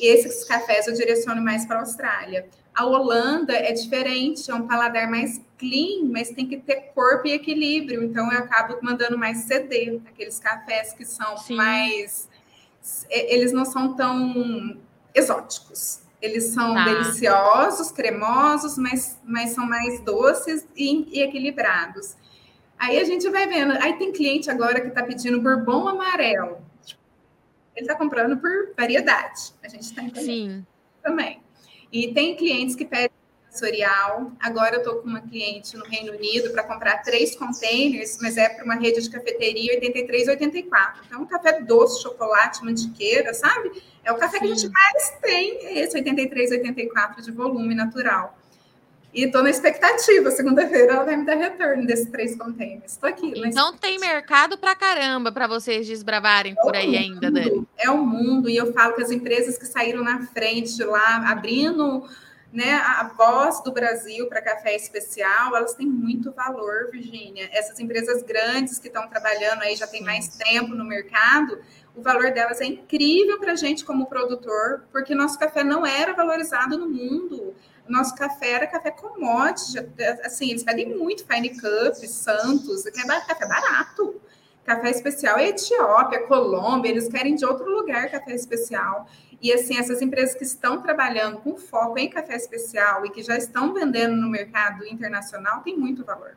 [0.00, 2.48] E esses cafés eu direciono mais para a Austrália.
[2.76, 7.32] A Holanda é diferente, é um paladar mais clean, mas tem que ter corpo e
[7.32, 8.04] equilíbrio.
[8.04, 11.56] Então eu acabo mandando mais CD, aqueles cafés que são Sim.
[11.56, 12.28] mais.
[13.08, 14.76] Eles não são tão
[15.14, 16.02] exóticos.
[16.20, 16.84] Eles são tá.
[16.84, 22.14] deliciosos, cremosos, mas, mas são mais doces e, e, equilibrados.
[22.78, 23.72] Aí a gente vai vendo.
[23.80, 26.58] Aí tem cliente agora que está pedindo bourbon amarelo.
[27.74, 29.54] Ele está comprando por variedade.
[29.62, 30.66] A gente está entendendo Sim.
[31.02, 31.45] também.
[31.92, 33.10] E tem clientes que pedem
[33.56, 34.32] sensorial.
[34.38, 38.48] Agora eu estou com uma cliente no Reino Unido para comprar três containers, mas é
[38.48, 40.66] para uma rede de cafeteria 83,84.
[41.06, 43.70] Então, um café doce, chocolate, mantiqueira, sabe?
[44.04, 44.44] É o café Sim.
[44.44, 48.38] que a gente mais tem, é esse 83,84 de volume natural.
[49.16, 50.30] E estou na expectativa.
[50.30, 52.92] Segunda-feira ela vai me dar retorno desses três containers.
[52.92, 53.32] Estou aqui.
[53.34, 57.66] Então tem mercado para caramba para vocês desbravarem é por aí mundo, ainda, Dani.
[57.78, 58.50] É o mundo.
[58.50, 62.06] E eu falo que as empresas que saíram na frente lá, abrindo
[62.52, 67.48] né, a voz do Brasil para café especial, elas têm muito valor, Virgínia.
[67.52, 71.58] Essas empresas grandes que estão trabalhando aí já tem mais tempo no mercado,
[71.94, 76.12] o valor delas é incrível para a gente como produtor, porque nosso café não era
[76.12, 77.54] valorizado no mundo
[77.88, 79.78] nosso café era café commodity,
[80.24, 84.20] assim, eles pedem muito Fine Cup, Santos, que é café barato.
[84.64, 89.08] Café especial é Etiópia, Colômbia, eles querem de outro lugar café especial.
[89.40, 93.36] E assim, essas empresas que estão trabalhando com foco em café especial e que já
[93.36, 96.36] estão vendendo no mercado internacional têm muito valor.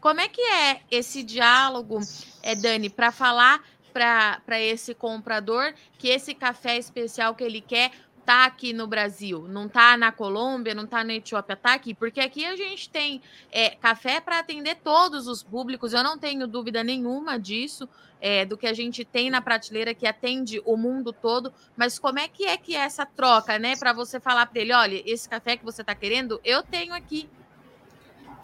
[0.00, 1.98] Como é que é esse diálogo,
[2.42, 7.92] é, Dani, para falar para esse comprador que esse café especial que ele quer
[8.24, 12.20] tá aqui no Brasil, não tá na Colômbia, não tá na Etiópia, tá aqui, porque
[12.20, 13.20] aqui a gente tem
[13.52, 17.88] é, café para atender todos os públicos, eu não tenho dúvida nenhuma disso,
[18.20, 22.18] é, do que a gente tem na prateleira que atende o mundo todo, mas como
[22.18, 25.28] é que é que é essa troca, né, para você falar para ele, olha, esse
[25.28, 27.28] café que você tá querendo, eu tenho aqui.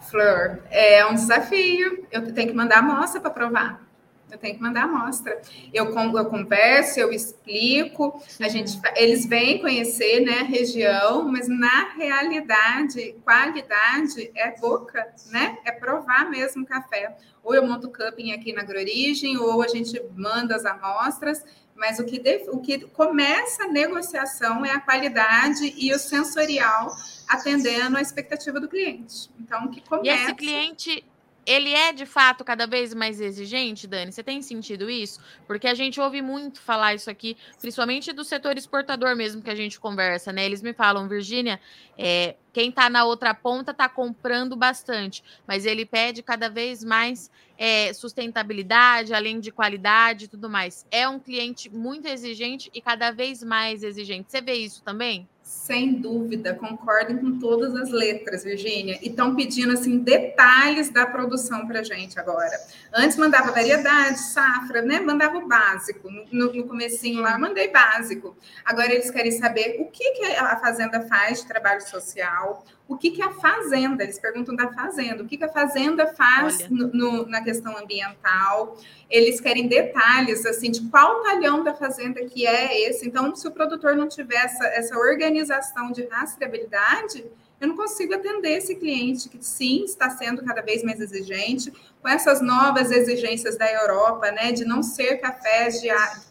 [0.09, 3.90] Flor, é um desafio, eu tenho que mandar a amostra para provar
[4.31, 5.41] eu tenho que mandar a amostra.
[5.73, 11.89] Eu, eu converso, eu explico, a gente, eles vêm conhecer né, a região, mas na
[11.93, 15.57] realidade, qualidade é boca, né?
[15.65, 17.15] É provar mesmo o café.
[17.43, 21.43] Ou eu monto cupping aqui na Agrorigem, ou a gente manda as amostras,
[21.75, 22.47] mas o que, def...
[22.49, 26.91] o que começa a negociação é a qualidade e o sensorial
[27.27, 29.29] atendendo a expectativa do cliente.
[29.39, 30.07] Então, o que começa...
[30.07, 31.03] E esse cliente
[31.45, 34.11] ele é de fato cada vez mais exigente, Dani?
[34.11, 35.19] Você tem sentido isso?
[35.47, 39.55] Porque a gente ouve muito falar isso aqui, principalmente do setor exportador mesmo que a
[39.55, 40.45] gente conversa, né?
[40.45, 41.59] Eles me falam, Virgínia,
[41.97, 47.31] é, quem está na outra ponta está comprando bastante, mas ele pede cada vez mais
[47.57, 50.85] é, sustentabilidade, além de qualidade e tudo mais.
[50.89, 54.31] É um cliente muito exigente e cada vez mais exigente.
[54.31, 55.27] Você vê isso também?
[55.51, 58.97] Sem dúvida, concordem com todas as letras, Virgínia.
[59.01, 62.57] E estão pedindo assim detalhes da produção para gente agora.
[62.93, 65.01] Antes mandava variedade, safra, né?
[65.01, 66.09] Mandava o básico.
[66.31, 68.35] No, no comecinho lá, mandei básico.
[68.63, 72.40] Agora eles querem saber o que, que a fazenda faz de trabalho social,
[72.87, 76.67] o que, que a fazenda, eles perguntam da fazenda, o que, que a fazenda faz
[76.69, 78.77] no, no, na questão ambiental,
[79.09, 83.07] eles querem detalhes, assim, de qual talhão da fazenda que é esse.
[83.07, 87.23] Então, se o produtor não tiver essa, essa organização de rastreabilidade,
[87.61, 92.09] eu não consigo atender esse cliente que sim está sendo cada vez mais exigente, com
[92.09, 95.89] essas novas exigências da Europa, né, de não ser cafés de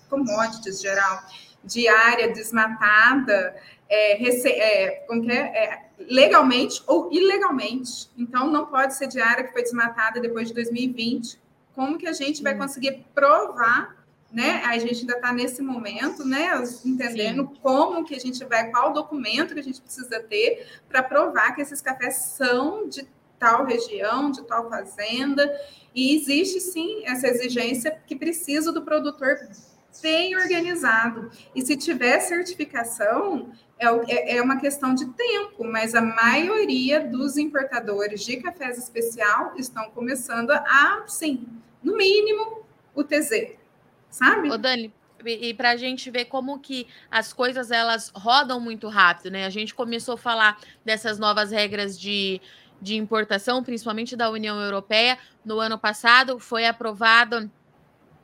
[0.08, 1.22] commodities geral,
[1.64, 3.54] de área desmatada,
[3.88, 5.34] é, é, como que é?
[5.36, 5.90] é?
[6.08, 8.08] legalmente ou ilegalmente.
[8.16, 11.38] Então, não pode ser de área que foi desmatada depois de 2020.
[11.74, 12.58] Como que a gente vai hum.
[12.58, 13.96] conseguir provar,
[14.32, 14.62] né?
[14.64, 16.50] A gente ainda está nesse momento, né?
[16.84, 17.60] Entendendo Sim.
[17.62, 21.60] como que a gente vai, qual documento que a gente precisa ter para provar que
[21.60, 23.06] esses cafés são de
[23.38, 25.50] tal região, de tal fazenda.
[25.94, 29.36] E existe sim essa exigência que precisa do produtor
[30.02, 31.30] bem organizado.
[31.54, 37.36] E se tiver certificação, é, é, é uma questão de tempo, mas a maioria dos
[37.36, 41.46] importadores de cafés especial estão começando a, sim,
[41.82, 42.62] no mínimo,
[42.94, 43.54] o TZ,
[44.10, 44.50] sabe?
[44.50, 44.92] Ô, Dani,
[45.24, 49.46] e para a gente ver como que as coisas elas rodam muito rápido, né?
[49.46, 52.40] A gente começou a falar dessas novas regras de,
[52.80, 55.18] de importação, principalmente da União Europeia.
[55.44, 57.50] No ano passado foi aprovado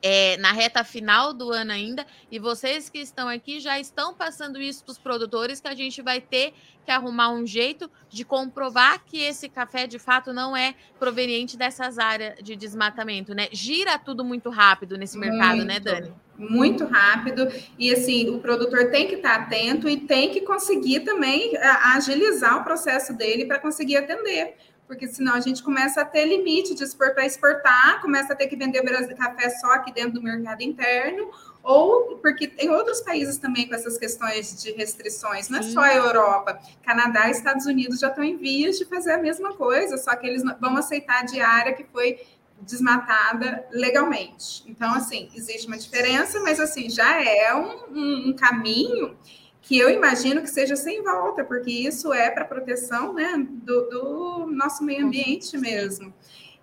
[0.01, 4.61] é, na reta final do ano ainda, e vocês que estão aqui já estão passando
[4.61, 6.53] isso para os produtores, que a gente vai ter
[6.85, 11.97] que arrumar um jeito de comprovar que esse café de fato não é proveniente dessas
[11.97, 13.47] áreas de desmatamento, né?
[13.51, 16.13] Gira tudo muito rápido nesse mercado, né, muito, né, Dani?
[16.37, 21.57] Muito rápido, e assim, o produtor tem que estar atento e tem que conseguir também
[21.57, 24.55] agilizar o processo dele para conseguir atender
[24.87, 28.55] porque senão a gente começa a ter limite de exportar exportar, começa a ter que
[28.55, 28.81] vender
[29.15, 31.29] café só aqui dentro do mercado interno,
[31.61, 35.93] ou porque tem outros países também com essas questões de restrições, não é só a
[35.93, 40.15] Europa, Canadá e Estados Unidos já estão em vias de fazer a mesma coisa, só
[40.15, 42.19] que eles vão aceitar a diária que foi
[42.61, 44.63] desmatada legalmente.
[44.67, 49.15] Então, assim, existe uma diferença, mas assim, já é um, um, um caminho
[49.61, 54.47] que eu imagino que seja sem volta, porque isso é para proteção né, do, do,
[54.47, 56.13] nosso meio ambiente mesmo.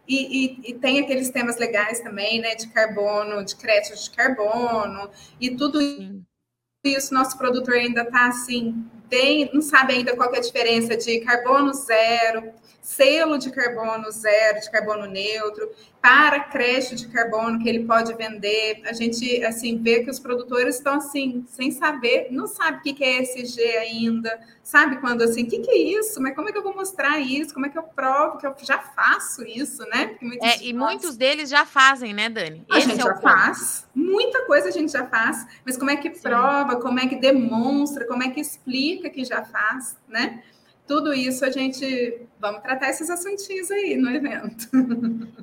[0.07, 5.11] E, e, e, tem aqueles temas legais também, né, de carbono, de crédito de carbono,
[5.41, 5.81] e tudo
[6.85, 11.21] isso, nosso produtor ainda está assim, bem, não sabe ainda qual é a diferença de
[11.21, 12.53] carbono zero,
[12.85, 15.71] selo de carbono zero, de carbono neutro,
[16.03, 18.83] para crédito de carbono que ele pode vender.
[18.85, 23.03] A gente assim vê que os produtores estão assim sem saber, não sabe o que
[23.03, 26.21] é ESG ainda, sabe quando assim, o que, é isso?
[26.21, 27.55] Mas como é que eu vou mostrar isso?
[27.55, 30.19] Como é que eu provo que eu já faço isso, né?
[30.43, 32.67] É, e muitos deles já fazem, né, Dani?
[32.71, 35.97] A Esse gente é já faz, muita coisa a gente já faz, mas como é
[35.97, 36.21] que Sim.
[36.21, 40.43] prova, como é que demonstra, como é que explica que já faz, né?
[40.87, 44.69] Tudo isso a gente vamos tratar esses assuntinhos aí no evento.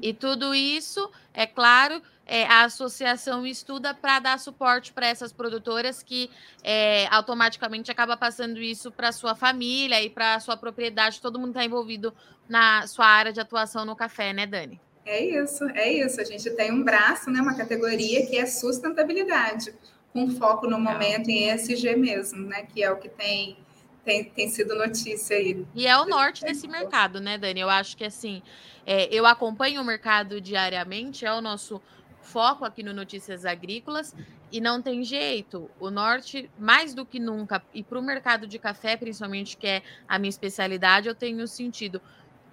[0.02, 6.02] E tudo isso, é claro, é, a associação estuda para dar suporte para essas produtoras
[6.02, 6.30] que
[6.64, 11.22] é, automaticamente acaba passando isso para sua família e para sua propriedade.
[11.22, 12.14] Todo mundo está envolvido
[12.48, 14.80] na sua área de atuação no café, né, Dani?
[15.06, 16.22] É isso, é isso.
[16.22, 19.74] A gente tem um braço, né, uma categoria que é sustentabilidade,
[20.14, 23.58] com foco no momento em ESG mesmo, né, que é o que tem
[24.04, 25.66] tem, tem sido notícia aí.
[25.76, 27.60] E é o norte desse mercado, né, Dani?
[27.60, 28.42] Eu acho que assim,
[28.86, 31.82] é, eu acompanho o mercado diariamente, é o nosso
[32.22, 34.16] foco aqui no Notícias Agrícolas,
[34.52, 35.70] e não tem jeito.
[35.80, 39.84] O norte, mais do que nunca, e para o mercado de café, principalmente, que é
[40.08, 42.02] a minha especialidade, eu tenho sentido.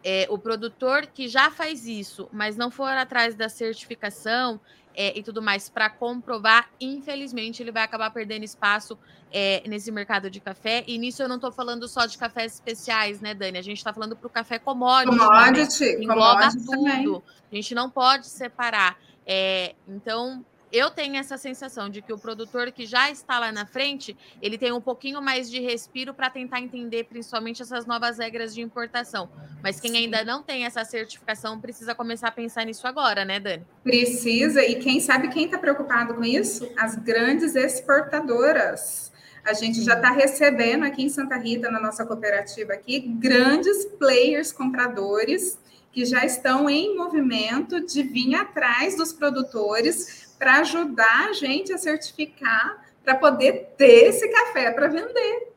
[0.04, 4.60] É, o produtor que já faz isso, mas não for atrás da certificação,
[4.94, 8.98] é, e tudo mais para comprovar, infelizmente, ele vai acabar perdendo espaço
[9.32, 10.84] é, nesse mercado de café.
[10.86, 13.58] E nisso eu não estou falando só de cafés especiais, né, Dani?
[13.58, 15.16] A gente está falando para o café commodity.
[15.16, 16.76] Commodity, engloba commodity tudo.
[16.76, 17.22] Também.
[17.52, 18.98] A gente não pode separar.
[19.26, 23.66] É, então, eu tenho essa sensação de que o produtor que já está lá na
[23.66, 28.54] frente, ele tem um pouquinho mais de respiro para tentar entender principalmente essas novas regras
[28.54, 29.28] de importação.
[29.62, 29.98] Mas quem Sim.
[29.98, 33.64] ainda não tem essa certificação precisa começar a pensar nisso agora, né, Dani?
[33.82, 36.70] Precisa, e quem sabe quem está preocupado com isso?
[36.76, 39.12] As grandes exportadoras
[39.44, 44.52] A gente já está recebendo aqui em Santa Rita, na nossa cooperativa aqui, grandes players
[44.52, 45.58] compradores
[45.90, 51.78] que já estão em movimento de vir atrás dos produtores para ajudar a gente a
[51.78, 55.52] certificar para poder ter esse café para vender.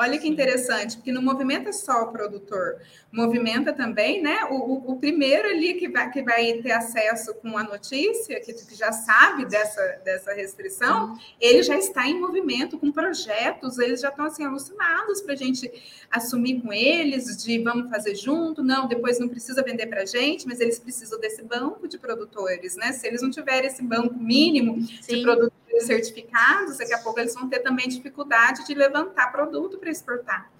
[0.00, 2.76] Olha que interessante, porque não movimenta só o produtor,
[3.10, 4.44] movimenta também, né?
[4.48, 8.52] O, o, o, primeiro ali que vai, que vai ter acesso com a notícia, que,
[8.52, 11.18] que já sabe dessa, dessa restrição, uhum.
[11.40, 15.68] ele já está em movimento com projetos, eles já estão assim alucinados para a gente
[16.08, 20.46] assumir com eles, de vamos fazer junto, não, depois não precisa vender para a gente,
[20.46, 22.92] mas eles precisam desse banco de produtores, né?
[22.92, 25.16] Se eles não tiverem esse banco mínimo Sim.
[25.16, 29.90] de produtores certificados, daqui a pouco eles vão ter também dificuldade de levantar produto para
[29.90, 30.50] exportar.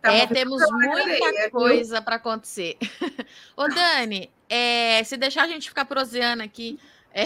[0.00, 2.76] Tá é, temos muita cadeia, coisa para acontecer.
[3.56, 6.78] Ô, Dani, é, se deixar a gente ficar proseando aqui
[7.14, 7.24] é,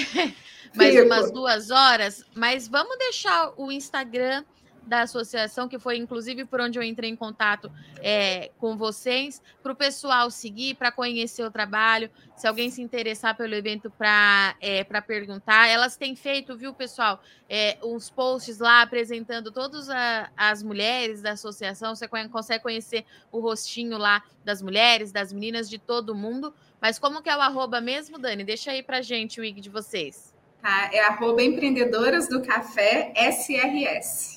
[0.75, 1.07] mais Fico.
[1.07, 4.45] umas duas horas, mas vamos deixar o Instagram
[4.87, 7.71] da associação, que foi inclusive por onde eu entrei em contato
[8.01, 13.37] é, com vocês, para o pessoal seguir, para conhecer o trabalho, se alguém se interessar
[13.37, 15.69] pelo evento para é, perguntar.
[15.69, 19.89] Elas têm feito, viu, pessoal, é, uns posts lá apresentando todas
[20.37, 21.95] as mulheres da associação.
[21.95, 26.55] Você consegue conhecer o rostinho lá das mulheres, das meninas, de todo mundo.
[26.81, 28.45] Mas como que é o arroba mesmo, Dani?
[28.45, 30.35] Deixa aí para gente o IG de vocês.
[30.61, 34.36] Tá, é arroba empreendedoras do café SRS.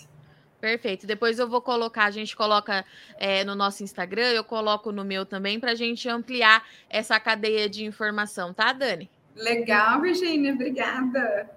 [0.60, 1.08] Perfeito.
[1.08, 2.86] Depois eu vou colocar, a gente coloca
[3.18, 7.70] é, no nosso Instagram, eu coloco no meu também, para a gente ampliar essa cadeia
[7.70, 9.10] de informação, tá, Dani?
[9.36, 11.50] Legal, Virginia, obrigada.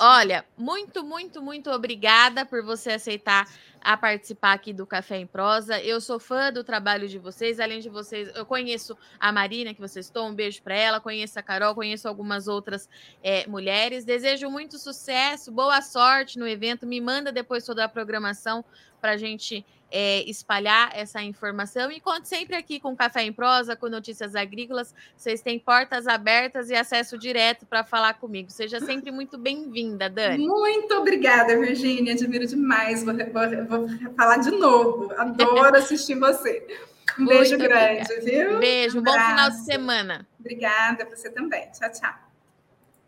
[0.00, 3.46] Olha, muito, muito, muito obrigada por você aceitar
[3.80, 5.78] a participar aqui do Café em Prosa.
[5.80, 9.80] Eu sou fã do trabalho de vocês, além de vocês, eu conheço a Marina, que
[9.80, 12.88] vocês estão, um beijo para ela, conheço a Carol, conheço algumas outras
[13.22, 14.04] é, mulheres.
[14.04, 16.86] Desejo muito sucesso, boa sorte no evento.
[16.86, 18.64] Me manda depois toda a programação
[19.00, 21.88] para a gente é, espalhar essa informação.
[21.92, 24.94] E conte sempre aqui com Café em Prosa, com Notícias Agrícolas.
[25.16, 28.50] Vocês têm portas abertas e acesso direto para falar comigo.
[28.50, 30.46] Seja sempre muito bem-vinda, Dani.
[30.46, 32.12] Muito obrigada, Virginia.
[32.12, 33.04] Admiro demais.
[33.04, 35.12] Vou, vou, vou falar de novo.
[35.16, 36.66] Adoro assistir você.
[37.18, 38.48] Um beijo muito grande, obrigada.
[38.48, 38.58] viu?
[38.58, 40.26] Beijo, um bom final de semana.
[40.40, 41.70] Obrigada, você também.
[41.70, 42.14] Tchau, tchau.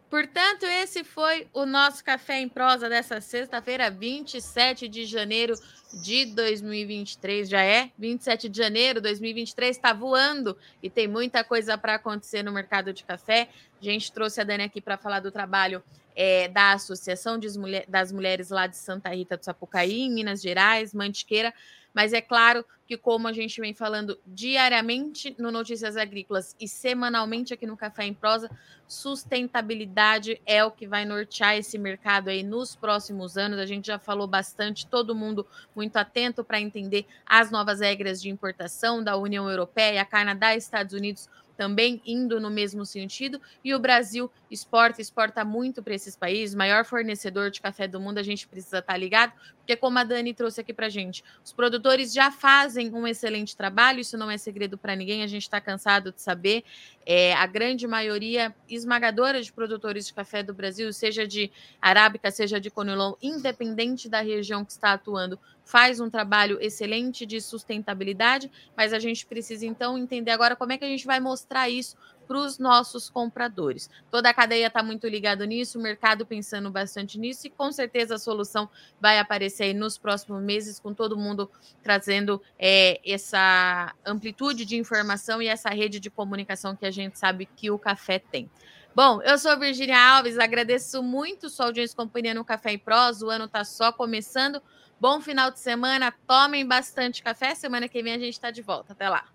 [0.09, 5.55] Portanto, esse foi o nosso Café em Prosa dessa sexta-feira, 27 de janeiro
[5.93, 7.49] de 2023.
[7.49, 12.53] Já é 27 de janeiro, 2023 está voando e tem muita coisa para acontecer no
[12.53, 13.49] mercado de café.
[13.81, 15.83] A gente trouxe a Dani aqui para falar do trabalho
[16.17, 17.39] é, da Associação
[17.87, 21.53] das Mulheres lá de Santa Rita do Sapucaí, em Minas Gerais, Mantiqueira
[21.97, 27.55] mas é claro que, como a gente vem falando diariamente no Notícias Agrícolas e semanalmente
[27.55, 28.51] aqui no Café em Prosa,
[28.87, 33.59] sustentabilidade é o que vai nortear esse mercado aí nos próximos anos.
[33.59, 38.29] A gente já falou bastante, todo mundo muito atento para entender as novas regras de
[38.29, 43.41] importação da União Europeia, Canadá, Estados Unidos também indo no mesmo sentido.
[43.65, 48.19] E o Brasil exporta, exporta muito para esses países, maior fornecedor de café do mundo,
[48.19, 51.53] a gente precisa estar tá ligado, porque como a Dani trouxe aqui para gente, os
[51.53, 55.61] produtores já fazem um excelente trabalho, isso não é segredo para ninguém, a gente está
[55.61, 56.65] cansado de saber.
[57.09, 62.61] É, a grande maioria esmagadora de produtores de café do Brasil, seja de arábica, seja
[62.61, 68.93] de conilon, independente da região que está atuando, faz um trabalho excelente de sustentabilidade, mas
[68.93, 71.97] a gente precisa então entender agora como é que a gente vai mostrar isso
[72.27, 73.89] para os nossos compradores.
[74.11, 78.17] Toda a cadeia está muito ligada nisso, o mercado pensando bastante nisso, e com certeza
[78.17, 78.69] a solução
[79.01, 81.51] vai aparecer aí nos próximos meses, com todo mundo
[81.83, 87.47] trazendo é, essa amplitude de informação e essa rede de comunicação que a gente sabe
[87.47, 88.51] que o café tem.
[88.95, 93.21] Bom, eu sou Virginia Alves, agradeço muito sua audiência e companhia no Café e Prós,
[93.21, 94.63] o ano está só começando.
[94.99, 97.55] Bom final de semana, tomem bastante café.
[97.55, 98.95] Semana que vem a gente está de volta.
[98.95, 99.27] Até lá.